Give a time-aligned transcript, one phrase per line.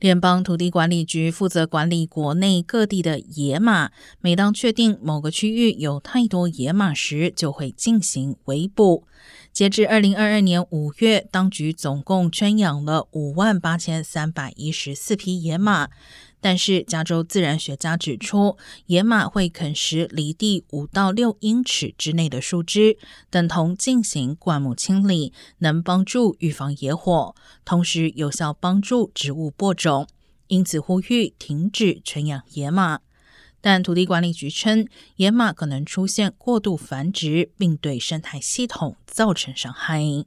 [0.00, 9.06] 联邦土地管理局负责管理国内各地的野马，每当确定某个区域有太多野马时，就会进行围捕。
[9.52, 15.90] 截至二零二二年五月，当局总共圈养了五万八千三百一十四匹野马。
[16.40, 22.96] 但是，加州自然学家指出，野马会啃食离地五到六英尺之内的树枝，
[23.28, 27.34] 等同进行灌木清理，能帮助预防野火，
[27.64, 30.08] 同时有效帮助植物播种。
[30.48, 33.00] 因此，呼吁停止圈养野马。
[33.60, 40.24] 但土地管理局称，野马可能出现过度繁殖，并对生态系统造成伤害。